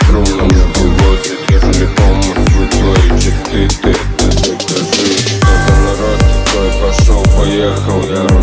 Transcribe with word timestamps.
сотру 0.00 0.20
Мне 0.20 0.64
вывозят, 0.76 1.50
ежели 1.50 1.86
помыслы 1.96 2.66
твои 2.70 3.18
чисты 3.18 3.68
Ты 3.82 3.90
это 3.90 4.26
докажи 4.26 5.10
Что 5.38 5.72
народ 5.84 6.20
твой 6.50 6.70
пошел, 6.80 7.22
поехал 7.36 8.00
Я 8.08 8.39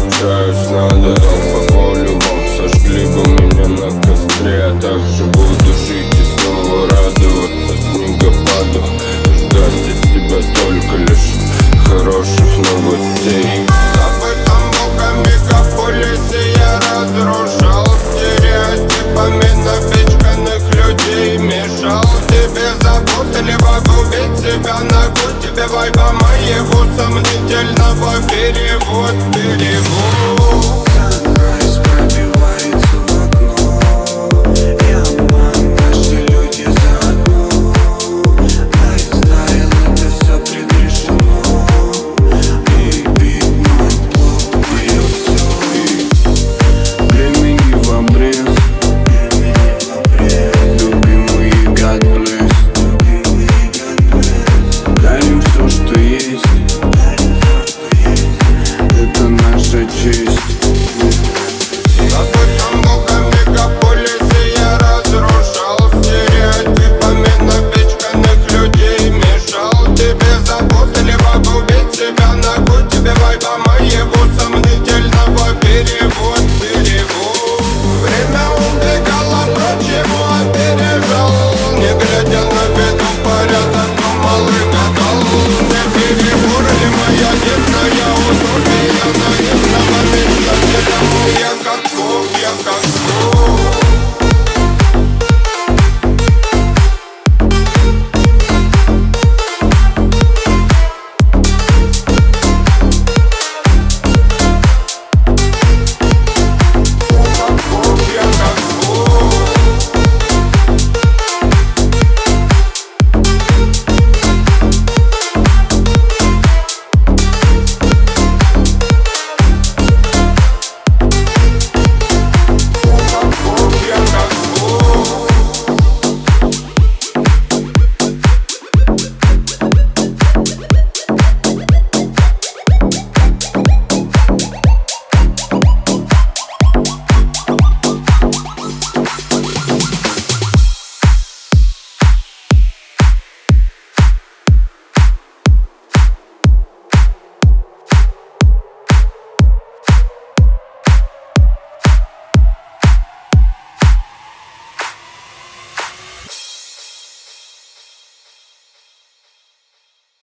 могу 24.97 25.41
тебе 25.41 25.65
вайба 25.67 26.11
моего 26.13 26.85
сомнительного 26.97 28.13
перевод, 28.29 29.13
перевод. 29.33 30.87